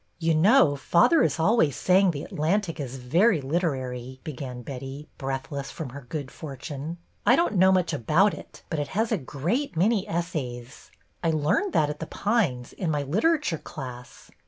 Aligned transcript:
You 0.17 0.33
know, 0.33 0.75
father 0.75 1.21
is 1.21 1.39
always 1.39 1.75
saying 1.75 2.09
The 2.09 2.23
Atlantic 2.23 2.79
is 2.79 2.95
very 2.95 3.39
literary," 3.39 4.19
began 4.23 4.63
Betty, 4.63 5.07
breath 5.19 5.51
less 5.51 5.69
from 5.69 5.89
her 5.89 6.07
good 6.09 6.31
fortune. 6.31 6.97
I 7.23 7.35
don't 7.35 7.53
know 7.53 7.71
much 7.71 7.93
about 7.93 8.33
it, 8.33 8.63
but 8.71 8.79
it 8.79 8.87
has 8.97 9.11
a 9.11 9.17
great 9.19 9.77
many 9.77 10.09
essays. 10.09 10.89
I 11.23 11.29
learned 11.29 11.73
that 11.73 11.91
at 11.91 11.99
The 11.99 12.07
Pines, 12.07 12.73
in 12.73 12.89
my 12.89 13.03
literature 13.03 13.59
class. 13.59 14.31